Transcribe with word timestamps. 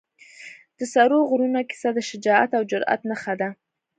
د 0.77 0.79
سرو 0.93 1.19
غرونو 1.29 1.61
کیسه 1.69 1.89
د 1.93 1.99
شجاعت 2.09 2.49
او 2.57 2.63
جرئت 2.71 3.01
نښه 3.09 3.33
ده. 3.41 3.49